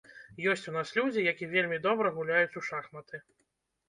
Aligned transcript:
Ёсць 0.51 0.63
у 0.69 0.71
нас 0.77 0.93
людзі, 0.99 1.19
які 1.31 1.49
вельмі 1.51 1.77
добра 1.83 2.13
гуляюць 2.15 2.57
у 2.63 2.65
шахматы. 2.71 3.21